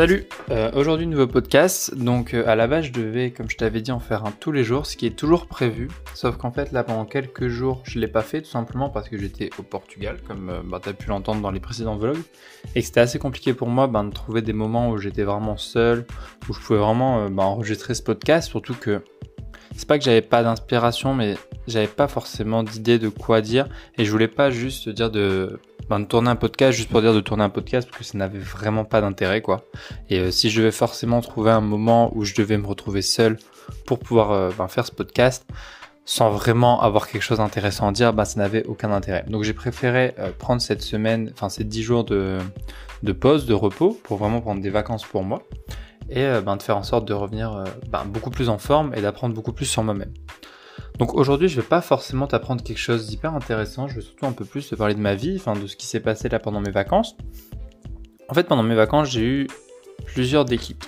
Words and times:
Salut, 0.00 0.24
euh, 0.50 0.70
aujourd'hui 0.72 1.06
nouveau 1.06 1.26
podcast. 1.26 1.94
Donc 1.94 2.32
euh, 2.32 2.48
à 2.48 2.56
la 2.56 2.66
base 2.66 2.86
je 2.86 2.92
devais, 2.92 3.32
comme 3.32 3.50
je 3.50 3.58
t'avais 3.58 3.82
dit, 3.82 3.92
en 3.92 4.00
faire 4.00 4.24
un 4.24 4.30
tous 4.30 4.50
les 4.50 4.64
jours, 4.64 4.86
ce 4.86 4.96
qui 4.96 5.04
est 5.04 5.14
toujours 5.14 5.46
prévu. 5.46 5.90
Sauf 6.14 6.38
qu'en 6.38 6.50
fait 6.50 6.72
là 6.72 6.84
pendant 6.84 7.04
quelques 7.04 7.48
jours 7.48 7.82
je 7.84 7.98
l'ai 7.98 8.08
pas 8.08 8.22
fait 8.22 8.40
tout 8.40 8.48
simplement 8.48 8.88
parce 8.88 9.10
que 9.10 9.18
j'étais 9.18 9.50
au 9.58 9.62
Portugal, 9.62 10.16
comme 10.26 10.48
euh, 10.48 10.62
bah, 10.64 10.80
tu 10.82 10.88
as 10.88 10.94
pu 10.94 11.10
l'entendre 11.10 11.42
dans 11.42 11.50
les 11.50 11.60
précédents 11.60 11.98
vlogs, 11.98 12.16
et 12.74 12.80
que 12.80 12.86
c'était 12.86 13.00
assez 13.00 13.18
compliqué 13.18 13.52
pour 13.52 13.68
moi 13.68 13.88
ben, 13.88 14.04
de 14.04 14.10
trouver 14.10 14.40
des 14.40 14.54
moments 14.54 14.88
où 14.88 14.96
j'étais 14.96 15.24
vraiment 15.24 15.58
seul, 15.58 16.06
où 16.48 16.54
je 16.54 16.60
pouvais 16.60 16.78
vraiment 16.78 17.28
bah, 17.28 17.42
enregistrer 17.42 17.92
ce 17.92 18.02
podcast, 18.02 18.48
surtout 18.48 18.72
que 18.72 19.02
c'est 19.80 19.88
pas 19.88 19.98
que 19.98 20.04
j'avais 20.04 20.20
pas 20.20 20.42
d'inspiration, 20.42 21.14
mais 21.14 21.36
j'avais 21.66 21.86
pas 21.86 22.06
forcément 22.06 22.62
d'idée 22.62 22.98
de 22.98 23.08
quoi 23.08 23.40
dire 23.40 23.66
et 23.96 24.04
je 24.04 24.10
voulais 24.10 24.28
pas 24.28 24.50
juste 24.50 24.90
dire 24.90 25.10
de, 25.10 25.58
ben, 25.88 26.04
tourner 26.04 26.28
un 26.28 26.36
podcast 26.36 26.76
juste 26.76 26.90
pour 26.90 27.00
dire 27.00 27.14
de 27.14 27.20
tourner 27.20 27.44
un 27.44 27.48
podcast 27.48 27.88
parce 27.88 28.00
que 28.00 28.04
ça 28.04 28.18
n'avait 28.18 28.38
vraiment 28.38 28.84
pas 28.84 29.00
d'intérêt 29.00 29.40
quoi. 29.40 29.64
Et 30.10 30.18
euh, 30.18 30.30
si 30.30 30.50
je 30.50 30.60
devais 30.60 30.70
forcément 30.70 31.22
trouver 31.22 31.50
un 31.50 31.62
moment 31.62 32.14
où 32.14 32.26
je 32.26 32.34
devais 32.34 32.58
me 32.58 32.66
retrouver 32.66 33.00
seul 33.00 33.38
pour 33.86 34.00
pouvoir 34.00 34.32
euh, 34.32 34.50
ben, 34.58 34.68
faire 34.68 34.84
ce 34.84 34.92
podcast 34.92 35.46
sans 36.04 36.28
vraiment 36.28 36.82
avoir 36.82 37.08
quelque 37.08 37.22
chose 37.22 37.38
d'intéressant 37.38 37.88
à 37.88 37.92
dire, 37.92 38.12
ben, 38.12 38.26
ça 38.26 38.38
n'avait 38.38 38.66
aucun 38.66 38.92
intérêt. 38.92 39.24
Donc 39.28 39.44
j'ai 39.44 39.54
préféré 39.54 40.12
euh, 40.18 40.30
prendre 40.38 40.60
cette 40.60 40.82
semaine, 40.82 41.30
enfin 41.32 41.48
ces 41.48 41.64
10 41.64 41.82
jours 41.82 42.04
de 42.04 42.42
pause, 43.18 43.46
de 43.46 43.54
repos 43.54 43.98
pour 44.02 44.18
vraiment 44.18 44.42
prendre 44.42 44.60
des 44.60 44.68
vacances 44.68 45.06
pour 45.06 45.24
moi 45.24 45.42
et 46.10 46.40
ben, 46.44 46.56
de 46.56 46.62
faire 46.62 46.76
en 46.76 46.82
sorte 46.82 47.06
de 47.06 47.14
revenir 47.14 47.64
ben, 47.90 48.04
beaucoup 48.04 48.30
plus 48.30 48.48
en 48.48 48.58
forme 48.58 48.92
et 48.94 49.00
d'apprendre 49.00 49.34
beaucoup 49.34 49.52
plus 49.52 49.66
sur 49.66 49.82
moi-même. 49.82 50.12
Donc 50.98 51.14
aujourd'hui, 51.14 51.48
je 51.48 51.56
vais 51.56 51.66
pas 51.66 51.80
forcément 51.80 52.26
t'apprendre 52.26 52.62
quelque 52.62 52.78
chose 52.78 53.06
d'hyper 53.06 53.34
intéressant, 53.34 53.88
je 53.88 53.94
vais 53.94 54.00
surtout 54.02 54.26
un 54.26 54.32
peu 54.32 54.44
plus 54.44 54.68
te 54.68 54.74
parler 54.74 54.94
de 54.94 55.00
ma 55.00 55.14
vie, 55.14 55.36
enfin 55.36 55.54
de 55.54 55.66
ce 55.66 55.74
qui 55.76 55.86
s'est 55.86 56.00
passé 56.00 56.28
là 56.28 56.38
pendant 56.38 56.60
mes 56.60 56.70
vacances. 56.70 57.16
En 58.28 58.34
fait, 58.34 58.44
pendant 58.44 58.62
mes 58.62 58.74
vacances, 58.74 59.10
j'ai 59.10 59.22
eu 59.22 59.46
plusieurs 60.04 60.44
déclics. 60.44 60.82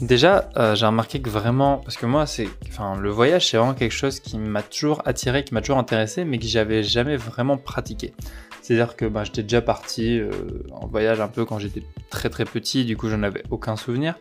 Déjà, 0.00 0.50
euh, 0.56 0.74
j'ai 0.74 0.86
remarqué 0.86 1.20
que 1.20 1.30
vraiment, 1.30 1.78
parce 1.78 1.96
que 1.96 2.06
moi, 2.06 2.26
c'est, 2.26 2.48
enfin, 2.68 2.96
le 2.96 3.10
voyage, 3.10 3.48
c'est 3.48 3.56
vraiment 3.56 3.74
quelque 3.74 3.92
chose 3.92 4.20
qui 4.20 4.38
m'a 4.38 4.62
toujours 4.62 5.02
attiré, 5.04 5.44
qui 5.44 5.54
m'a 5.54 5.60
toujours 5.60 5.78
intéressé, 5.78 6.24
mais 6.24 6.38
que 6.38 6.46
j'avais 6.46 6.82
jamais 6.82 7.16
vraiment 7.16 7.56
pratiqué. 7.56 8.14
C'est-à-dire 8.62 8.96
que 8.96 9.04
ben, 9.04 9.24
j'étais 9.24 9.42
déjà 9.42 9.60
parti 9.60 10.18
euh, 10.18 10.30
en 10.72 10.86
voyage 10.86 11.20
un 11.20 11.28
peu 11.28 11.44
quand 11.44 11.58
j'étais 11.58 11.82
très 12.10 12.30
très 12.30 12.44
petit, 12.44 12.84
du 12.84 12.96
coup, 12.96 13.08
j'en 13.08 13.22
avais 13.22 13.42
aucun 13.50 13.76
souvenir. 13.76 14.14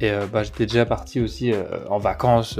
Et 0.00 0.10
euh, 0.10 0.26
ben, 0.32 0.42
j'étais 0.42 0.66
déjà 0.66 0.86
parti 0.86 1.20
aussi 1.20 1.52
en 1.90 1.98
vacances 1.98 2.58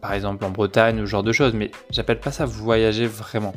par 0.00 0.14
exemple 0.14 0.44
en 0.44 0.50
Bretagne 0.50 1.00
ou 1.00 1.06
ce 1.06 1.10
genre 1.10 1.22
de 1.22 1.32
choses, 1.32 1.52
mais 1.54 1.70
j'appelle 1.90 2.20
pas 2.20 2.32
ça 2.32 2.46
voyager 2.46 3.06
vraiment. 3.06 3.54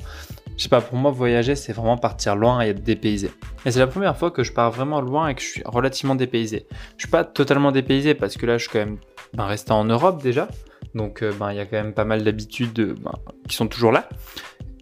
Je 0.57 0.63
sais 0.63 0.69
pas, 0.69 0.81
pour 0.81 0.97
moi, 0.97 1.09
voyager, 1.09 1.55
c'est 1.55 1.73
vraiment 1.73 1.97
partir 1.97 2.35
loin 2.35 2.61
et 2.61 2.69
être 2.69 2.83
dépaysé. 2.83 3.31
Et 3.65 3.71
c'est 3.71 3.79
la 3.79 3.87
première 3.87 4.15
fois 4.15 4.29
que 4.29 4.43
je 4.43 4.51
pars 4.51 4.71
vraiment 4.71 5.01
loin 5.01 5.29
et 5.29 5.35
que 5.35 5.41
je 5.41 5.47
suis 5.47 5.63
relativement 5.65 6.15
dépaysé. 6.15 6.67
Je 6.97 7.03
suis 7.03 7.11
pas 7.11 7.23
totalement 7.23 7.71
dépaysé 7.71 8.13
parce 8.13 8.37
que 8.37 8.45
là, 8.45 8.57
je 8.57 8.63
suis 8.63 8.71
quand 8.71 8.79
même 8.79 8.97
ben, 9.33 9.45
resté 9.45 9.71
en 9.71 9.85
Europe 9.85 10.21
déjà. 10.21 10.47
Donc, 10.93 11.23
euh, 11.23 11.31
ben, 11.39 11.51
il 11.51 11.57
y 11.57 11.59
a 11.59 11.65
quand 11.65 11.77
même 11.77 11.93
pas 11.93 12.05
mal 12.05 12.23
d'habitudes 12.23 12.95
ben, 13.01 13.13
qui 13.47 13.55
sont 13.55 13.67
toujours 13.67 13.91
là. 13.91 14.07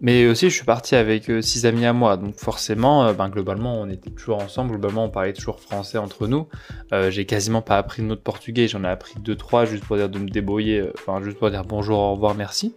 Mais 0.04 0.26
aussi, 0.26 0.50
je 0.50 0.54
suis 0.56 0.64
parti 0.64 0.96
avec 0.96 1.30
euh, 1.30 1.40
six 1.42 1.64
amis 1.64 1.86
à 1.86 1.92
moi, 1.92 2.16
donc 2.16 2.34
forcément, 2.34 3.06
euh, 3.06 3.12
ben, 3.12 3.28
globalement, 3.28 3.80
on 3.80 3.88
était 3.88 4.10
toujours 4.10 4.42
ensemble. 4.42 4.70
Globalement, 4.70 5.04
on 5.04 5.10
parlait 5.10 5.32
toujours 5.32 5.60
français 5.60 5.96
entre 5.96 6.26
nous. 6.26 6.48
Euh, 6.92 7.12
j'ai 7.12 7.24
quasiment 7.24 7.62
pas 7.62 7.78
appris 7.78 8.02
de 8.02 8.14
portugais, 8.16 8.66
j'en 8.66 8.82
ai 8.82 8.88
appris 8.88 9.14
deux 9.20 9.36
trois 9.36 9.64
juste 9.64 9.84
pour 9.84 9.96
dire 9.96 10.08
de 10.08 10.18
me 10.18 10.28
débrouiller, 10.28 10.90
enfin 10.98 11.22
juste 11.22 11.38
pour 11.38 11.50
dire 11.50 11.62
bonjour, 11.64 12.00
au 12.00 12.14
revoir, 12.14 12.34
merci. 12.34 12.74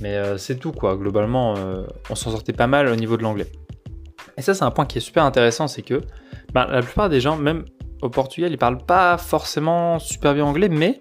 Mais 0.00 0.20
c'est 0.38 0.58
tout 0.58 0.72
quoi. 0.72 0.96
Globalement, 0.96 1.54
on 2.10 2.14
s'en 2.16 2.32
sortait 2.32 2.52
pas 2.52 2.66
mal 2.66 2.88
au 2.88 2.96
niveau 2.96 3.16
de 3.16 3.22
l'anglais. 3.22 3.46
Et 4.36 4.42
ça, 4.42 4.52
c'est 4.52 4.64
un 4.64 4.70
point 4.72 4.86
qui 4.86 4.98
est 4.98 5.00
super 5.00 5.24
intéressant, 5.24 5.68
c'est 5.68 5.82
que 5.82 6.02
ben, 6.52 6.66
la 6.66 6.82
plupart 6.82 7.08
des 7.08 7.20
gens, 7.20 7.36
même 7.36 7.64
au 8.02 8.10
Portugal, 8.10 8.50
ils 8.50 8.58
parlent 8.58 8.84
pas 8.84 9.16
forcément 9.18 9.98
super 10.00 10.34
bien 10.34 10.44
anglais, 10.44 10.68
mais 10.68 11.00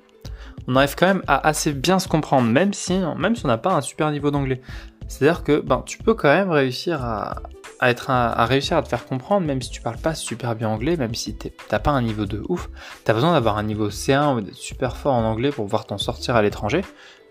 on 0.68 0.76
arrive 0.76 0.96
quand 0.96 1.08
même 1.08 1.24
à 1.28 1.48
assez 1.48 1.74
bien 1.74 2.00
se 2.00 2.08
comprendre, 2.08 2.48
même 2.48 2.74
si, 2.74 2.94
même 3.18 3.36
si 3.36 3.46
on 3.46 3.50
n'a 3.50 3.58
pas 3.58 3.74
un 3.74 3.82
super 3.82 4.12
niveau 4.12 4.32
d'anglais. 4.32 4.62
C'est-à-dire 5.08 5.44
que 5.44 5.60
ben, 5.60 5.84
tu 5.86 5.98
peux 5.98 6.14
quand 6.14 6.34
même 6.34 6.50
réussir 6.50 7.04
à, 7.04 7.42
être 7.82 8.10
à 8.10 8.46
réussir 8.46 8.78
à 8.78 8.84
te 8.84 8.88
faire 8.88 9.06
comprendre, 9.06 9.46
même 9.46 9.62
si 9.62 9.70
tu 9.70 9.82
parles 9.82 9.98
pas 9.98 10.16
super 10.16 10.56
bien 10.56 10.70
anglais, 10.70 10.98
même 10.98 11.14
si 11.14 11.36
t'as 11.36 11.80
pas 11.80 11.92
un 11.92 12.02
niveau 12.02 12.26
de 12.26 12.44
ouf, 12.50 12.70
t'as 13.04 13.14
besoin 13.14 13.34
d'avoir 13.34 13.58
un 13.58 13.64
niveau 13.64 13.90
C1 13.90 14.36
ou 14.36 14.42
d'être 14.42 14.56
super 14.56 14.98
fort 14.98 15.14
en 15.14 15.24
anglais 15.24 15.50
pour 15.50 15.66
pouvoir 15.66 15.86
t'en 15.86 15.98
sortir 15.98 16.36
à 16.36 16.42
l'étranger. 16.42 16.82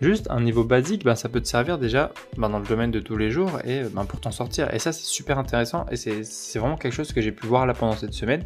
Juste 0.01 0.27
un 0.29 0.41
niveau 0.41 0.63
basique, 0.63 1.03
ben, 1.03 1.15
ça 1.15 1.29
peut 1.29 1.41
te 1.41 1.47
servir 1.47 1.77
déjà 1.77 2.11
ben, 2.37 2.49
dans 2.49 2.59
le 2.59 2.65
domaine 2.65 2.91
de 2.91 2.99
tous 2.99 3.17
les 3.17 3.31
jours 3.31 3.59
et 3.63 3.83
ben, 3.83 4.05
pour 4.05 4.19
t'en 4.19 4.31
sortir. 4.31 4.73
Et 4.73 4.79
ça, 4.79 4.91
c'est 4.91 5.05
super 5.05 5.39
intéressant 5.39 5.85
et 5.91 5.95
c'est 5.95 6.59
vraiment 6.59 6.77
quelque 6.77 6.93
chose 6.93 7.13
que 7.13 7.21
j'ai 7.21 7.31
pu 7.31 7.47
voir 7.47 7.65
là 7.65 7.73
pendant 7.73 7.95
cette 7.95 8.13
semaine. 8.13 8.43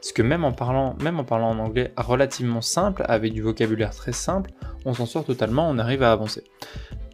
Parce 0.00 0.12
que 0.12 0.22
même 0.22 0.44
en 0.44 0.52
parlant, 0.52 0.96
même 1.02 1.20
en 1.20 1.24
parlant 1.24 1.50
en 1.50 1.58
anglais 1.58 1.92
relativement 1.96 2.62
simple, 2.62 3.04
avec 3.06 3.34
du 3.34 3.42
vocabulaire 3.42 3.94
très 3.94 4.12
simple, 4.12 4.50
on 4.86 4.94
s'en 4.94 5.04
sort 5.04 5.24
totalement, 5.24 5.68
on 5.68 5.78
arrive 5.78 6.02
à 6.02 6.10
avancer. 6.10 6.42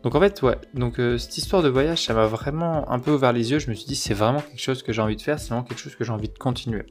Donc 0.07 0.15
en 0.15 0.21
fait, 0.21 0.41
ouais, 0.43 0.57
donc 0.73 1.01
euh, 1.01 1.19
cette 1.19 1.37
histoire 1.37 1.65
de 1.65 1.69
voyage, 1.69 2.05
ça 2.05 2.15
m'a 2.15 2.27
vraiment 2.27 2.89
un 2.93 3.01
peu 3.01 3.11
ouvert 3.11 3.33
les 3.33 3.51
yeux. 3.51 3.59
Je 3.59 3.69
me 3.69 3.75
suis 3.75 3.87
dit, 3.87 3.97
c'est 3.97 4.15
vraiment 4.15 4.39
quelque 4.39 4.61
chose 4.61 4.85
que 4.85 4.93
j'ai 4.93 5.03
envie 5.03 5.17
de 5.17 5.21
faire, 5.21 5.41
c'est 5.41 5.49
vraiment 5.49 5.65
quelque 5.65 5.81
chose 5.81 5.97
que 5.97 6.05
j'ai 6.05 6.13
envie 6.13 6.29
de 6.29 6.39
continuer. 6.39 6.85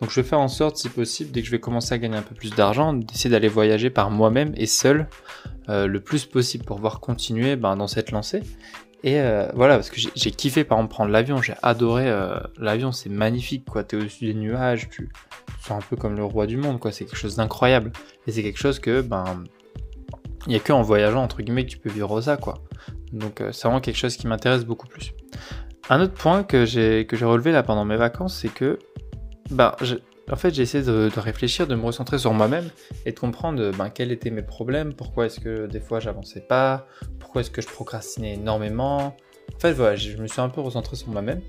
Donc 0.00 0.10
je 0.10 0.20
vais 0.20 0.26
faire 0.26 0.40
en 0.40 0.48
sorte, 0.48 0.76
si 0.76 0.88
possible, 0.88 1.30
dès 1.30 1.40
que 1.40 1.46
je 1.46 1.52
vais 1.52 1.60
commencer 1.60 1.94
à 1.94 1.98
gagner 1.98 2.16
un 2.16 2.22
peu 2.22 2.34
plus 2.34 2.50
d'argent, 2.50 2.94
d'essayer 2.94 3.30
d'aller 3.30 3.46
voyager 3.46 3.90
par 3.90 4.10
moi-même 4.10 4.54
et 4.56 4.66
seul 4.66 5.06
euh, 5.68 5.86
le 5.86 6.00
plus 6.00 6.24
possible 6.24 6.64
pour 6.64 6.78
pouvoir 6.78 6.98
continuer 6.98 7.54
ben, 7.54 7.76
dans 7.76 7.86
cette 7.86 8.10
lancée. 8.10 8.42
Et 9.04 9.20
euh, 9.20 9.48
voilà, 9.54 9.76
parce 9.76 9.90
que 9.90 10.00
j'ai 10.00 10.30
kiffé 10.32 10.64
par 10.64 10.78
exemple 10.78 10.94
prendre 10.94 11.12
l'avion, 11.12 11.40
j'ai 11.40 11.54
adoré 11.62 12.12
l'avion, 12.58 12.90
c'est 12.90 13.08
magnifique 13.08 13.66
quoi, 13.66 13.84
t'es 13.84 13.96
au-dessus 13.96 14.24
des 14.24 14.34
nuages, 14.34 14.88
tu, 14.90 15.08
tu 15.46 15.68
sens 15.68 15.84
un 15.84 15.86
peu 15.88 15.94
comme 15.94 16.16
le 16.16 16.24
roi 16.24 16.48
du 16.48 16.56
monde 16.56 16.80
quoi, 16.80 16.90
c'est 16.90 17.04
quelque 17.04 17.18
chose 17.18 17.36
d'incroyable. 17.36 17.92
Et 18.26 18.32
c'est 18.32 18.42
quelque 18.42 18.58
chose 18.58 18.80
que 18.80 19.00
ben 19.00 19.44
il 20.46 20.50
n'y 20.50 20.56
a 20.56 20.60
que 20.60 20.72
en 20.72 20.82
voyageant 20.82 21.22
entre 21.22 21.42
guillemets 21.42 21.64
que 21.64 21.70
tu 21.70 21.78
peux 21.78 21.90
vivre 21.90 22.20
ça 22.20 22.36
quoi. 22.36 22.62
Donc 23.12 23.40
euh, 23.40 23.52
c'est 23.52 23.66
vraiment 23.66 23.80
quelque 23.80 23.96
chose 23.96 24.16
qui 24.16 24.26
m'intéresse 24.26 24.64
beaucoup 24.64 24.86
plus. 24.86 25.12
Un 25.90 26.00
autre 26.00 26.14
point 26.14 26.42
que 26.42 26.64
j'ai 26.64 27.06
relevé 27.22 27.52
là 27.52 27.62
pendant 27.62 27.84
mes 27.84 27.96
vacances, 27.96 28.36
c'est 28.36 28.52
que 28.52 28.78
bah 29.50 29.76
en 30.30 30.36
fait 30.36 30.52
j'ai 30.52 30.62
essayé 30.62 30.84
de, 30.84 31.10
réfléchir, 31.16 31.66
de 31.66 31.74
me 31.74 31.84
recentrer 31.84 32.18
sur 32.18 32.34
moi-même 32.34 32.68
et 33.06 33.12
de 33.12 33.18
comprendre 33.18 33.72
ben, 33.76 33.88
quels 33.88 34.12
étaient 34.12 34.30
mes 34.30 34.42
problèmes, 34.42 34.92
pourquoi 34.92 35.26
est-ce 35.26 35.40
que 35.40 35.66
des 35.66 35.80
fois 35.80 36.00
j'avançais 36.00 36.40
pas, 36.40 36.86
pourquoi 37.18 37.40
est-ce 37.40 37.50
que 37.50 37.62
je 37.62 37.68
procrastinais 37.68 38.34
énormément. 38.34 39.16
En 39.54 39.58
fait 39.58 39.72
voilà, 39.72 39.96
je 39.96 40.16
me 40.16 40.26
suis 40.26 40.40
un 40.40 40.48
peu 40.48 40.60
recentré 40.60 40.96
sur 40.96 41.08
moi-même 41.08 41.40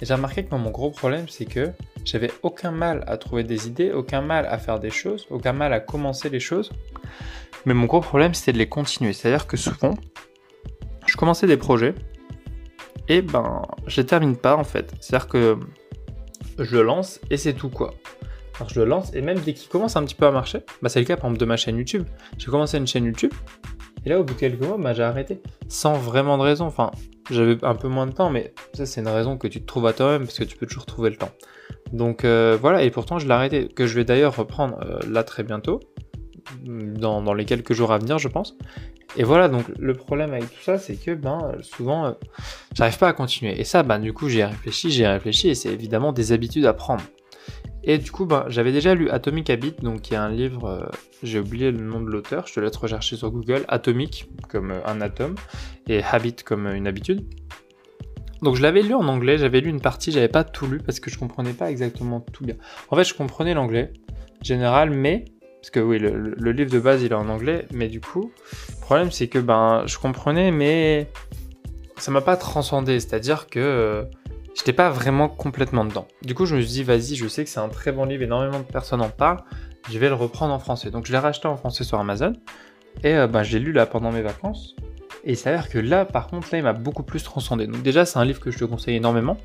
et 0.00 0.06
j'ai 0.06 0.14
remarqué 0.14 0.44
que 0.44 0.54
mon 0.54 0.70
gros 0.70 0.90
problème 0.90 1.28
c'est 1.28 1.44
que 1.44 1.72
j'avais 2.04 2.30
aucun 2.42 2.72
mal 2.72 3.04
à 3.06 3.16
trouver 3.16 3.44
des 3.44 3.68
idées, 3.68 3.92
aucun 3.92 4.20
mal 4.20 4.46
à 4.46 4.58
faire 4.58 4.80
des 4.80 4.90
choses, 4.90 5.26
aucun 5.30 5.52
mal 5.52 5.72
à 5.72 5.80
commencer 5.80 6.28
les 6.28 6.40
choses. 6.40 6.72
Mais 7.64 7.74
mon 7.74 7.86
gros 7.86 8.00
problème, 8.00 8.34
c'était 8.34 8.52
de 8.52 8.58
les 8.58 8.68
continuer. 8.68 9.12
C'est-à-dire 9.12 9.46
que 9.46 9.56
souvent, 9.56 9.94
je 11.06 11.16
commençais 11.16 11.46
des 11.46 11.56
projets 11.56 11.94
et 13.08 13.22
ben, 13.22 13.62
je 13.86 14.00
les 14.00 14.06
termine 14.06 14.36
pas 14.36 14.56
en 14.56 14.64
fait. 14.64 14.92
C'est-à-dire 15.00 15.28
que 15.28 15.58
je 16.58 16.76
le 16.76 16.82
lance 16.82 17.20
et 17.30 17.36
c'est 17.36 17.52
tout 17.52 17.68
quoi. 17.68 17.94
Alors 18.56 18.68
je 18.68 18.80
le 18.80 18.86
lance 18.86 19.14
et 19.14 19.22
même 19.22 19.38
dès 19.38 19.54
qu'il 19.54 19.68
commence 19.68 19.96
un 19.96 20.04
petit 20.04 20.14
peu 20.14 20.26
à 20.26 20.30
marcher, 20.30 20.60
bah 20.82 20.88
c'est 20.88 21.00
le 21.00 21.06
cas 21.06 21.16
par 21.16 21.26
exemple 21.26 21.40
de 21.40 21.46
ma 21.46 21.56
chaîne 21.56 21.78
YouTube. 21.78 22.04
J'ai 22.38 22.46
commencé 22.46 22.78
une 22.78 22.86
chaîne 22.86 23.04
YouTube 23.04 23.32
et 24.04 24.08
là 24.08 24.20
au 24.20 24.24
bout 24.24 24.34
de 24.34 24.38
quelques 24.38 24.62
mois, 24.62 24.76
bah, 24.78 24.92
j'ai 24.92 25.02
arrêté 25.02 25.40
sans 25.68 25.94
vraiment 25.94 26.36
de 26.36 26.42
raison. 26.42 26.66
Enfin, 26.66 26.90
j'avais 27.30 27.62
un 27.64 27.74
peu 27.74 27.88
moins 27.88 28.06
de 28.06 28.12
temps, 28.12 28.30
mais 28.30 28.52
ça 28.74 28.86
c'est 28.86 29.00
une 29.00 29.08
raison 29.08 29.36
que 29.36 29.46
tu 29.46 29.60
te 29.60 29.66
trouves 29.66 29.86
à 29.86 29.92
toi-même 29.92 30.22
parce 30.22 30.38
que 30.38 30.44
tu 30.44 30.56
peux 30.56 30.66
toujours 30.66 30.86
trouver 30.86 31.10
le 31.10 31.16
temps. 31.16 31.30
Donc 31.92 32.24
euh, 32.24 32.56
voilà, 32.60 32.82
et 32.82 32.90
pourtant 32.90 33.18
je 33.18 33.26
l'ai 33.26 33.32
arrêté, 33.32 33.68
que 33.68 33.86
je 33.86 33.94
vais 33.94 34.04
d'ailleurs 34.04 34.36
reprendre 34.36 34.78
euh, 34.82 34.98
là 35.08 35.24
très 35.24 35.42
bientôt 35.42 35.80
dans, 36.64 37.34
les 37.34 37.44
quelques 37.44 37.72
jours 37.72 37.92
à 37.92 37.98
venir, 37.98 38.18
je 38.18 38.28
pense. 38.28 38.56
Et 39.16 39.24
voilà, 39.24 39.48
donc 39.48 39.64
le 39.78 39.94
problème 39.94 40.32
avec 40.32 40.44
tout 40.44 40.62
ça, 40.62 40.78
c'est 40.78 40.96
que 40.96 41.12
ben 41.12 41.52
souvent, 41.60 42.06
euh, 42.06 42.12
j'arrive 42.74 42.98
pas 42.98 43.08
à 43.08 43.12
continuer. 43.12 43.60
Et 43.60 43.64
ça, 43.64 43.82
ben 43.82 43.98
du 43.98 44.12
coup, 44.12 44.28
j'ai 44.28 44.44
réfléchi, 44.44 44.90
j'ai 44.90 45.06
réfléchi, 45.06 45.48
et 45.48 45.54
c'est 45.54 45.68
évidemment 45.68 46.12
des 46.12 46.32
habitudes 46.32 46.64
à 46.64 46.72
prendre. 46.72 47.02
Et 47.84 47.98
du 47.98 48.10
coup, 48.12 48.26
ben, 48.26 48.44
j'avais 48.48 48.72
déjà 48.72 48.94
lu 48.94 49.10
Atomic 49.10 49.50
Habit, 49.50 49.74
donc 49.82 50.02
qui 50.02 50.14
est 50.14 50.18
un 50.18 50.30
livre, 50.30 50.66
euh, 50.66 50.86
j'ai 51.22 51.40
oublié 51.40 51.70
le 51.72 51.80
nom 51.80 52.00
de 52.00 52.08
l'auteur, 52.08 52.46
je 52.46 52.54
te 52.54 52.60
laisse 52.60 52.76
rechercher 52.76 53.16
sur 53.16 53.30
Google, 53.30 53.64
Atomic 53.68 54.28
comme 54.48 54.70
euh, 54.70 54.86
un 54.86 55.00
atome, 55.00 55.34
et 55.88 56.02
Habit 56.02 56.36
comme 56.44 56.66
une 56.68 56.86
habitude. 56.86 57.24
Donc 58.40 58.56
je 58.56 58.62
l'avais 58.62 58.82
lu 58.82 58.94
en 58.94 59.06
anglais, 59.08 59.38
j'avais 59.38 59.60
lu 59.60 59.70
une 59.70 59.80
partie, 59.80 60.12
j'avais 60.12 60.28
pas 60.28 60.44
tout 60.44 60.66
lu 60.66 60.78
parce 60.78 61.00
que 61.00 61.10
je 61.10 61.18
comprenais 61.18 61.52
pas 61.52 61.70
exactement 61.70 62.20
tout 62.20 62.44
bien. 62.44 62.56
En 62.90 62.96
fait, 62.96 63.04
je 63.04 63.14
comprenais 63.14 63.54
l'anglais 63.54 63.92
général, 64.42 64.90
mais 64.90 65.24
parce 65.60 65.70
que 65.70 65.78
oui, 65.78 66.00
le, 66.00 66.50
livre 66.50 66.70
de 66.70 66.80
base 66.80 67.02
il 67.02 67.12
est 67.12 67.14
en 67.14 67.28
anglais, 67.28 67.66
mais 67.72 67.86
du 67.86 68.00
coup, 68.00 68.32
le 68.70 68.80
problème 68.80 69.12
c'est 69.12 69.28
que 69.28 69.38
ben 69.38 69.84
je 69.86 69.96
comprenais, 69.96 70.50
mais 70.50 71.08
ça 71.98 72.10
m'a 72.10 72.20
pas 72.20 72.36
transcendé, 72.36 72.98
c'est-à-dire 72.98 73.46
que 73.46 73.60
euh, 73.60 74.02
j'étais 74.54 74.72
pas 74.72 74.90
vraiment 74.90 75.28
complètement 75.28 75.84
dedans. 75.84 76.06
Du 76.22 76.34
coup, 76.34 76.46
je 76.46 76.56
me 76.56 76.60
suis 76.60 76.70
dit, 76.70 76.82
vas-y, 76.82 77.14
je 77.14 77.26
sais 77.28 77.44
que 77.44 77.50
c'est 77.50 77.60
un 77.60 77.68
très 77.68 77.92
bon 77.92 78.04
livre, 78.04 78.22
énormément 78.22 78.58
de 78.58 78.64
personnes 78.64 79.00
en 79.00 79.08
parlent, 79.08 79.42
je 79.90 79.98
vais 79.98 80.08
le 80.08 80.14
reprendre 80.14 80.52
en 80.52 80.58
français. 80.58 80.90
Donc 80.90 81.06
je 81.06 81.12
l'ai 81.12 81.18
racheté 81.18 81.48
en 81.48 81.56
français 81.56 81.84
sur 81.84 81.98
Amazon, 81.98 82.32
et 83.02 83.14
euh, 83.14 83.42
je 83.42 83.56
l'ai 83.56 83.64
lu 83.64 83.72
là 83.72 83.86
pendant 83.86 84.12
mes 84.12 84.22
vacances. 84.22 84.76
Et 85.24 85.32
il 85.32 85.36
s'avère 85.36 85.68
que 85.68 85.78
là, 85.78 86.04
par 86.04 86.26
contre, 86.26 86.48
là, 86.52 86.58
il 86.58 86.64
m'a 86.64 86.72
beaucoup 86.72 87.02
plus 87.02 87.22
transcendé. 87.22 87.66
Donc 87.66 87.82
déjà, 87.82 88.04
c'est 88.04 88.18
un 88.18 88.24
livre 88.24 88.40
que 88.40 88.50
je 88.50 88.58
te 88.58 88.64
conseille 88.64 88.96
énormément, 88.96 89.36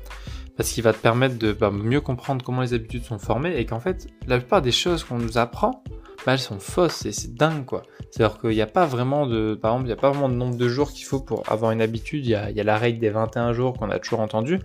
parce 0.56 0.70
qu'il 0.72 0.82
va 0.82 0.92
te 0.92 0.98
permettre 0.98 1.38
de 1.38 1.52
bah, 1.52 1.70
mieux 1.70 2.00
comprendre 2.00 2.44
comment 2.44 2.62
les 2.62 2.74
habitudes 2.74 3.04
sont 3.04 3.18
formées 3.18 3.56
et 3.56 3.64
qu'en 3.64 3.80
fait, 3.80 4.08
la 4.26 4.38
plupart 4.38 4.60
des 4.60 4.72
choses 4.72 5.04
qu'on 5.04 5.18
nous 5.18 5.38
apprend, 5.38 5.82
elles 6.32 6.38
sont 6.38 6.58
fausses 6.58 7.06
et 7.06 7.12
c'est 7.12 7.34
dingue 7.34 7.64
quoi. 7.64 7.82
C'est-à-dire 8.10 8.38
qu'il 8.40 8.50
n'y 8.50 8.60
a 8.60 8.66
pas 8.66 8.86
vraiment 8.86 9.26
de, 9.26 9.58
par 9.60 9.72
exemple, 9.72 9.86
il 9.86 9.92
n'y 9.92 9.98
a 9.98 10.00
pas 10.00 10.10
vraiment 10.10 10.28
de 10.28 10.34
nombre 10.34 10.56
de 10.56 10.68
jours 10.68 10.92
qu'il 10.92 11.04
faut 11.04 11.20
pour 11.20 11.50
avoir 11.50 11.72
une 11.72 11.82
habitude. 11.82 12.24
Il 12.24 12.30
y 12.30 12.34
a, 12.34 12.50
la 12.50 12.78
règle 12.78 12.98
des 12.98 13.10
21 13.10 13.52
jours 13.52 13.74
qu'on 13.74 13.90
a 13.90 13.98
toujours 13.98 14.20
entendu, 14.20 14.58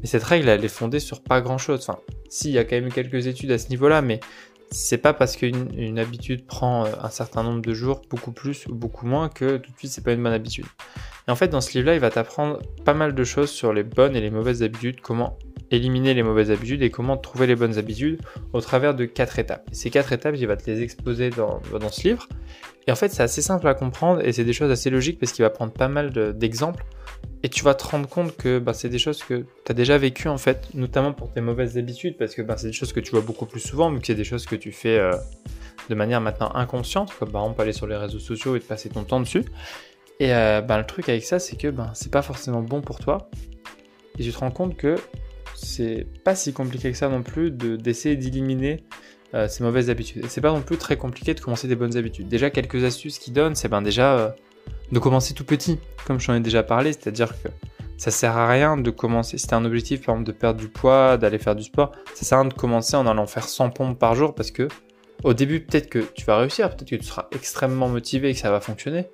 mais 0.00 0.06
cette 0.06 0.24
règle 0.24 0.48
elle 0.48 0.64
est 0.64 0.68
fondée 0.68 1.00
sur 1.00 1.22
pas 1.22 1.40
grand-chose. 1.40 1.80
Enfin, 1.86 1.98
si, 2.28 2.48
il 2.48 2.54
y 2.54 2.58
a 2.58 2.64
quand 2.64 2.76
même 2.76 2.92
quelques 2.92 3.26
études 3.26 3.50
à 3.50 3.58
ce 3.58 3.68
niveau-là, 3.68 4.02
mais 4.02 4.20
c'est 4.70 4.98
pas 4.98 5.12
parce 5.12 5.36
qu'une 5.36 5.98
habitude 5.98 6.44
prend 6.46 6.86
euh, 6.86 6.90
un 7.00 7.10
certain 7.10 7.42
nombre 7.42 7.62
de 7.62 7.72
jours, 7.72 8.02
beaucoup 8.10 8.32
plus 8.32 8.66
ou 8.66 8.74
beaucoup 8.74 9.06
moins, 9.06 9.28
que 9.28 9.58
tout 9.58 9.70
de 9.70 9.78
suite 9.78 9.92
c'est 9.92 10.04
pas 10.04 10.12
une 10.12 10.22
bonne 10.22 10.32
habitude. 10.32 10.66
Et 11.28 11.30
en 11.30 11.36
fait, 11.36 11.48
dans 11.48 11.60
ce 11.60 11.72
livre-là, 11.72 11.94
il 11.94 12.00
va 12.00 12.10
t'apprendre 12.10 12.60
pas 12.84 12.94
mal 12.94 13.14
de 13.14 13.24
choses 13.24 13.50
sur 13.50 13.72
les 13.72 13.82
bonnes 13.82 14.16
et 14.16 14.20
les 14.20 14.30
mauvaises 14.30 14.62
habitudes, 14.62 15.00
comment 15.00 15.38
éliminer 15.70 16.14
les 16.14 16.22
mauvaises 16.22 16.50
habitudes 16.50 16.82
et 16.82 16.90
comment 16.90 17.16
trouver 17.16 17.46
les 17.46 17.56
bonnes 17.56 17.78
habitudes 17.78 18.20
au 18.52 18.60
travers 18.60 18.94
de 18.94 19.04
quatre 19.04 19.38
étapes. 19.38 19.68
ces 19.72 19.90
quatre 19.90 20.12
étapes, 20.12 20.34
il 20.38 20.46
va 20.46 20.56
te 20.56 20.70
les 20.70 20.82
exposer 20.82 21.30
dans, 21.30 21.60
dans 21.78 21.90
ce 21.90 22.08
livre. 22.08 22.28
Et 22.86 22.92
en 22.92 22.94
fait, 22.94 23.08
c'est 23.08 23.22
assez 23.22 23.42
simple 23.42 23.66
à 23.66 23.74
comprendre 23.74 24.24
et 24.24 24.32
c'est 24.32 24.44
des 24.44 24.52
choses 24.52 24.70
assez 24.70 24.90
logiques 24.90 25.18
parce 25.18 25.32
qu'il 25.32 25.42
va 25.42 25.50
prendre 25.50 25.72
pas 25.72 25.88
mal 25.88 26.10
d'exemples. 26.38 26.84
et 27.42 27.48
tu 27.48 27.64
vas 27.64 27.74
te 27.74 27.84
rendre 27.84 28.08
compte 28.08 28.36
que 28.36 28.58
bah, 28.58 28.74
c'est 28.74 28.88
des 28.88 28.98
choses 28.98 29.22
que 29.22 29.44
tu 29.64 29.70
as 29.70 29.74
déjà 29.74 29.98
vécues 29.98 30.28
en 30.28 30.38
fait, 30.38 30.68
notamment 30.74 31.12
pour 31.12 31.32
tes 31.32 31.40
mauvaises 31.40 31.76
habitudes, 31.78 32.16
parce 32.16 32.34
que 32.34 32.42
bah, 32.42 32.56
c'est 32.56 32.68
des 32.68 32.72
choses 32.72 32.92
que 32.92 33.00
tu 33.00 33.10
vois 33.10 33.20
beaucoup 33.20 33.46
plus 33.46 33.60
souvent, 33.60 33.90
mais 33.90 34.00
que 34.00 34.06
c'est 34.06 34.14
des 34.14 34.24
choses 34.24 34.46
que 34.46 34.56
tu 34.56 34.70
fais 34.72 34.98
euh, 34.98 35.12
de 35.88 35.94
manière 35.94 36.20
maintenant 36.20 36.52
inconsciente, 36.54 37.12
comme 37.18 37.30
par 37.30 37.42
exemple 37.42 37.62
aller 37.62 37.72
sur 37.72 37.86
les 37.86 37.96
réseaux 37.96 38.20
sociaux 38.20 38.54
et 38.56 38.60
de 38.60 38.64
passer 38.64 38.88
ton 38.88 39.02
temps 39.02 39.20
dessus. 39.20 39.44
Et 40.20 40.32
euh, 40.32 40.60
bah, 40.60 40.78
le 40.78 40.84
truc 40.84 41.08
avec 41.08 41.24
ça, 41.24 41.38
c'est 41.38 41.56
que 41.56 41.68
bah, 41.68 41.90
c'est 41.94 42.10
pas 42.12 42.22
forcément 42.22 42.62
bon 42.62 42.80
pour 42.80 43.00
toi. 43.00 43.28
Et 44.18 44.22
tu 44.22 44.32
te 44.32 44.38
rends 44.38 44.50
compte 44.50 44.76
que 44.76 44.96
c'est 45.56 46.06
pas 46.24 46.34
si 46.34 46.52
compliqué 46.52 46.90
que 46.90 46.96
ça 46.96 47.08
non 47.08 47.22
plus 47.22 47.50
d'essayer 47.50 48.16
d'éliminer 48.16 48.84
euh, 49.34 49.48
ces 49.48 49.64
mauvaises 49.64 49.90
habitudes. 49.90 50.24
C'est 50.28 50.40
pas 50.40 50.52
non 50.52 50.62
plus 50.62 50.76
très 50.76 50.96
compliqué 50.96 51.34
de 51.34 51.40
commencer 51.40 51.68
des 51.68 51.76
bonnes 51.76 51.96
habitudes. 51.96 52.28
Déjà, 52.28 52.50
quelques 52.50 52.84
astuces 52.84 53.18
qui 53.18 53.30
donnent, 53.30 53.54
c'est 53.54 53.68
ben 53.68 53.82
déjà 53.82 54.18
euh, 54.18 54.28
de 54.92 54.98
commencer 54.98 55.34
tout 55.34 55.44
petit, 55.44 55.78
comme 56.06 56.20
j'en 56.20 56.34
ai 56.34 56.40
déjà 56.40 56.62
parlé, 56.62 56.92
c'est-à-dire 56.92 57.30
que 57.42 57.48
ça 57.96 58.10
sert 58.10 58.36
à 58.36 58.48
rien 58.48 58.76
de 58.76 58.90
commencer, 58.90 59.38
si 59.38 59.46
un 59.54 59.64
objectif 59.64 60.04
par 60.04 60.14
exemple 60.14 60.32
de 60.32 60.36
perdre 60.36 60.60
du 60.60 60.68
poids, 60.68 61.16
d'aller 61.16 61.38
faire 61.38 61.56
du 61.56 61.64
sport, 61.64 61.92
ça 62.14 62.24
sert 62.24 62.38
à 62.38 62.42
rien 62.42 62.50
de 62.50 62.54
commencer 62.54 62.96
en 62.96 63.06
allant 63.06 63.26
faire 63.26 63.48
100 63.48 63.70
pompes 63.70 63.98
par 63.98 64.14
jour 64.14 64.34
parce 64.34 64.50
que 64.50 64.68
au 65.24 65.32
début 65.32 65.60
peut-être 65.60 65.88
que 65.88 66.00
tu 66.00 66.24
vas 66.26 66.38
réussir, 66.38 66.68
peut-être 66.68 66.90
que 66.90 66.96
tu 66.96 67.04
seras 67.04 67.26
extrêmement 67.32 67.88
motivé 67.88 68.30
et 68.30 68.34
que 68.34 68.38
ça 68.38 68.50
va 68.50 68.60
fonctionner, 68.60 69.06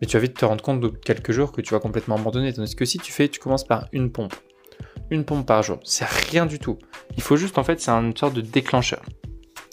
mais 0.00 0.06
tu 0.06 0.16
vas 0.16 0.20
vite 0.20 0.34
te 0.34 0.44
rendre 0.44 0.62
compte 0.62 0.80
de 0.80 0.88
quelques 0.88 1.32
jours 1.32 1.50
que 1.50 1.62
tu 1.62 1.72
vas 1.72 1.80
complètement 1.80 2.16
abandonner. 2.16 2.52
Tandis 2.52 2.76
que 2.76 2.84
si 2.84 2.98
tu 2.98 3.10
fais, 3.10 3.28
tu 3.28 3.40
commences 3.40 3.64
par 3.64 3.88
une 3.92 4.12
pompe, 4.12 4.34
une 5.10 5.24
pompe 5.24 5.46
par 5.46 5.62
jour, 5.62 5.78
c'est 5.84 6.06
rien 6.06 6.46
du 6.46 6.58
tout. 6.58 6.78
Il 7.16 7.22
faut 7.22 7.36
juste 7.36 7.58
en 7.58 7.64
fait, 7.64 7.80
c'est 7.80 7.90
une 7.90 8.16
sorte 8.16 8.34
de 8.34 8.40
déclencheur. 8.40 9.02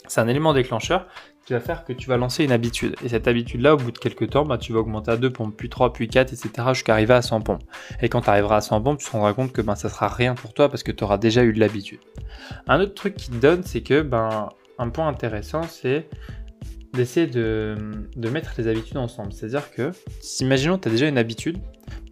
C'est 0.06 0.20
un 0.20 0.28
élément 0.28 0.52
déclencheur 0.52 1.06
qui 1.44 1.52
va 1.52 1.60
faire 1.60 1.84
que 1.84 1.92
tu 1.92 2.08
vas 2.08 2.16
lancer 2.16 2.44
une 2.44 2.52
habitude. 2.52 2.96
Et 3.04 3.08
cette 3.08 3.28
habitude-là, 3.28 3.74
au 3.74 3.76
bout 3.76 3.90
de 3.90 3.98
quelques 3.98 4.30
temps, 4.30 4.44
bah, 4.44 4.58
tu 4.58 4.72
vas 4.72 4.80
augmenter 4.80 5.10
à 5.10 5.16
2 5.16 5.30
pompes, 5.30 5.54
puis 5.56 5.68
3, 5.68 5.92
puis 5.92 6.08
4, 6.08 6.32
etc. 6.32 6.68
jusqu'à 6.72 6.94
arriver 6.94 7.14
à 7.14 7.22
100 7.22 7.42
pompes. 7.42 7.62
Et 8.00 8.08
quand 8.08 8.22
tu 8.22 8.30
arriveras 8.30 8.56
à 8.56 8.60
100 8.60 8.80
pompes, 8.82 8.98
tu 8.98 9.06
te 9.06 9.10
rendras 9.10 9.34
compte 9.34 9.52
que 9.52 9.60
ben, 9.60 9.74
ça 9.74 9.88
sera 9.88 10.08
rien 10.08 10.34
pour 10.34 10.54
toi 10.54 10.68
parce 10.68 10.82
que 10.82 10.92
tu 10.92 11.04
auras 11.04 11.18
déjà 11.18 11.44
eu 11.44 11.52
de 11.52 11.60
l'habitude. 11.60 12.00
Un 12.66 12.80
autre 12.80 12.94
truc 12.94 13.14
qui 13.14 13.30
te 13.30 13.36
donne, 13.36 13.62
c'est 13.62 13.82
que 13.82 14.02
ben, 14.02 14.48
un 14.78 14.88
point 14.88 15.08
intéressant, 15.08 15.62
c'est 15.64 16.08
d'essayer 16.94 17.26
de, 17.26 17.76
mettre 18.16 18.54
les 18.56 18.68
habitudes 18.68 18.96
ensemble. 18.96 19.32
C'est-à-dire 19.32 19.70
que, 19.70 19.90
si 20.20 20.44
imaginons 20.44 20.78
tu 20.78 20.88
as 20.88 20.90
déjà 20.90 21.08
une 21.08 21.18
habitude, 21.18 21.58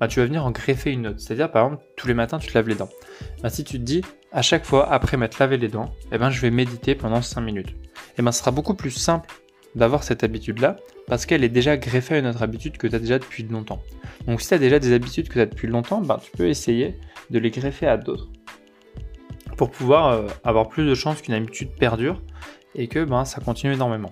bah, 0.02 0.08
tu 0.08 0.18
vas 0.18 0.26
venir 0.26 0.44
en 0.44 0.50
greffer 0.50 0.90
une 0.90 1.06
autre. 1.06 1.20
C'est-à-dire, 1.20 1.48
par 1.48 1.64
exemple, 1.64 1.84
tous 1.94 2.08
les 2.08 2.14
matins, 2.14 2.40
tu 2.40 2.48
te 2.48 2.58
laves 2.58 2.68
les 2.68 2.74
dents. 2.74 2.88
Bah, 3.40 3.50
si 3.50 3.62
tu 3.62 3.78
te 3.78 3.84
dis, 3.84 4.00
à 4.32 4.42
chaque 4.42 4.64
fois, 4.64 4.92
après 4.92 5.16
m'être 5.16 5.38
lavé 5.38 5.58
les 5.58 5.68
dents, 5.68 5.94
eh 6.10 6.18
ben, 6.18 6.28
je 6.28 6.40
vais 6.40 6.50
méditer 6.50 6.96
pendant 6.96 7.22
5 7.22 7.40
minutes. 7.40 7.68
Et 7.68 8.14
eh 8.18 8.22
ben, 8.22 8.32
ce 8.32 8.40
sera 8.40 8.50
beaucoup 8.50 8.74
plus 8.74 8.90
simple 8.90 9.30
d'avoir 9.76 10.02
cette 10.02 10.24
habitude-là, 10.24 10.74
parce 11.06 11.24
qu'elle 11.24 11.44
est 11.44 11.48
déjà 11.48 11.76
greffée 11.76 12.16
à 12.16 12.18
une 12.18 12.26
autre 12.26 12.42
habitude 12.42 12.78
que 12.78 12.88
tu 12.88 12.96
as 12.96 12.98
déjà 12.98 13.20
depuis 13.20 13.44
longtemps. 13.44 13.80
Donc, 14.26 14.40
si 14.40 14.48
tu 14.48 14.54
as 14.54 14.58
déjà 14.58 14.80
des 14.80 14.92
habitudes 14.92 15.28
que 15.28 15.34
tu 15.34 15.40
as 15.40 15.46
depuis 15.46 15.68
longtemps, 15.68 16.00
ben, 16.00 16.18
tu 16.20 16.32
peux 16.32 16.48
essayer 16.48 16.98
de 17.30 17.38
les 17.38 17.52
greffer 17.52 17.86
à 17.86 17.96
d'autres. 17.96 18.26
Pour 19.56 19.70
pouvoir 19.70 20.08
euh, 20.08 20.26
avoir 20.42 20.68
plus 20.68 20.84
de 20.84 20.96
chances 20.96 21.22
qu'une 21.22 21.34
habitude 21.34 21.68
perdure 21.78 22.20
et 22.74 22.88
que 22.88 23.04
ben, 23.04 23.24
ça 23.24 23.40
continue 23.40 23.74
énormément. 23.74 24.10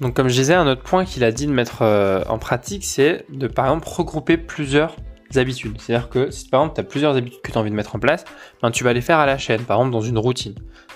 Donc 0.00 0.14
comme 0.14 0.28
je 0.28 0.34
disais, 0.34 0.54
un 0.54 0.68
autre 0.68 0.82
point 0.82 1.04
qu'il 1.04 1.24
a 1.24 1.32
dit 1.32 1.48
de 1.48 1.52
mettre 1.52 1.82
euh, 1.82 2.22
en 2.28 2.38
pratique, 2.38 2.84
c'est 2.84 3.24
de 3.30 3.48
par 3.48 3.64
exemple 3.66 3.88
regrouper 3.88 4.36
plusieurs 4.36 4.94
habitudes. 5.38 5.80
C'est-à-dire 5.80 6.08
que 6.08 6.30
si 6.30 6.48
par 6.48 6.62
exemple 6.62 6.76
tu 6.76 6.80
as 6.80 6.84
plusieurs 6.84 7.16
habitudes 7.16 7.40
que 7.42 7.50
tu 7.50 7.58
as 7.58 7.60
envie 7.60 7.70
de 7.70 7.76
mettre 7.76 7.96
en 7.96 7.98
place, 7.98 8.24
ben, 8.62 8.70
tu 8.70 8.84
vas 8.84 8.92
les 8.92 9.00
faire 9.00 9.18
à 9.18 9.26
la 9.26 9.38
chaîne, 9.38 9.62
par 9.62 9.78
exemple 9.78 9.92
dans 9.92 10.00
une 10.00 10.18
routine. 10.18 10.54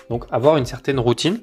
Donc 0.09 0.25
avoir 0.31 0.57
une 0.57 0.65
certaine 0.65 0.99
routine 0.99 1.39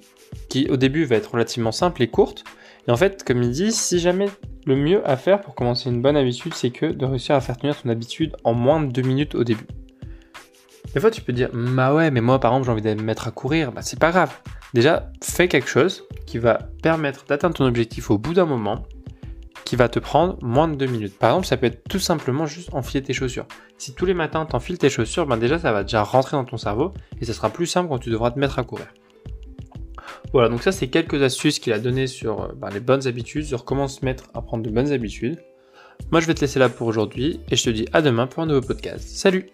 qui 0.48 0.68
au 0.68 0.76
début 0.76 1.04
va 1.04 1.16
être 1.16 1.32
relativement 1.32 1.72
simple 1.72 2.02
et 2.02 2.08
courte. 2.08 2.44
Et 2.88 2.90
en 2.90 2.96
fait, 2.96 3.24
comme 3.24 3.42
il 3.42 3.50
dit, 3.50 3.72
si 3.72 3.98
jamais 3.98 4.28
le 4.64 4.76
mieux 4.76 5.08
à 5.08 5.16
faire 5.16 5.40
pour 5.40 5.54
commencer 5.54 5.88
une 5.90 6.02
bonne 6.02 6.16
habitude, 6.16 6.54
c'est 6.54 6.70
que 6.70 6.86
de 6.86 7.04
réussir 7.04 7.34
à 7.34 7.40
faire 7.40 7.56
tenir 7.56 7.80
ton 7.80 7.88
habitude 7.88 8.36
en 8.44 8.54
moins 8.54 8.80
de 8.80 8.90
deux 8.90 9.02
minutes 9.02 9.34
au 9.34 9.44
début. 9.44 9.66
Des 10.94 11.00
fois, 11.00 11.10
tu 11.10 11.20
peux 11.20 11.32
dire, 11.32 11.50
bah 11.52 11.94
ouais, 11.94 12.10
mais 12.10 12.20
moi, 12.20 12.40
par 12.40 12.52
exemple, 12.52 12.66
j'ai 12.66 12.72
envie 12.72 12.82
de 12.82 13.00
me 13.00 13.06
mettre 13.06 13.28
à 13.28 13.30
courir. 13.30 13.72
Bah, 13.72 13.82
c'est 13.82 13.98
pas 13.98 14.10
grave. 14.10 14.32
Déjà, 14.72 15.10
fais 15.22 15.48
quelque 15.48 15.68
chose 15.68 16.04
qui 16.26 16.38
va 16.38 16.58
permettre 16.82 17.24
d'atteindre 17.26 17.54
ton 17.54 17.66
objectif 17.66 18.10
au 18.10 18.18
bout 18.18 18.34
d'un 18.34 18.46
moment, 18.46 18.84
qui 19.66 19.76
va 19.76 19.88
te 19.88 19.98
prendre 19.98 20.38
moins 20.42 20.68
de 20.68 20.76
2 20.76 20.86
minutes. 20.86 21.18
Par 21.18 21.30
exemple, 21.30 21.46
ça 21.46 21.56
peut 21.58 21.66
être 21.66 21.82
tout 21.90 21.98
simplement 21.98 22.46
juste 22.46 22.72
enfiler 22.72 23.02
tes 23.02 23.12
chaussures. 23.12 23.46
Si 23.76 23.94
tous 23.94 24.06
les 24.06 24.14
matins 24.14 24.46
tu 24.46 24.54
enfiles 24.54 24.78
tes 24.78 24.88
chaussures, 24.88 25.26
ben 25.26 25.36
déjà 25.36 25.58
ça 25.58 25.72
va 25.72 25.82
déjà 25.82 26.02
rentrer 26.02 26.36
dans 26.36 26.44
ton 26.44 26.56
cerveau 26.56 26.94
et 27.20 27.26
ça 27.26 27.34
sera 27.34 27.50
plus 27.50 27.66
simple 27.66 27.88
quand 27.88 27.98
tu 27.98 28.08
devras 28.08 28.30
te 28.30 28.38
mettre 28.38 28.58
à 28.60 28.62
courir. 28.62 28.86
Voilà, 30.32 30.48
donc 30.48 30.62
ça 30.62 30.70
c'est 30.70 30.86
quelques 30.86 31.20
astuces 31.20 31.58
qu'il 31.58 31.72
a 31.72 31.80
donné 31.80 32.06
sur 32.06 32.42
euh, 32.42 32.48
ben, 32.56 32.70
les 32.70 32.80
bonnes 32.80 33.06
habitudes, 33.08 33.44
sur 33.44 33.64
comment 33.64 33.88
se 33.88 34.04
mettre 34.04 34.24
à 34.34 34.40
prendre 34.40 34.62
de 34.62 34.70
bonnes 34.70 34.92
habitudes. 34.92 35.42
Moi 36.12 36.20
je 36.20 36.26
vais 36.26 36.34
te 36.34 36.42
laisser 36.42 36.60
là 36.60 36.68
pour 36.68 36.86
aujourd'hui 36.86 37.40
et 37.50 37.56
je 37.56 37.64
te 37.64 37.70
dis 37.70 37.86
à 37.92 38.02
demain 38.02 38.28
pour 38.28 38.44
un 38.44 38.46
nouveau 38.46 38.60
podcast. 38.60 39.08
Salut 39.08 39.50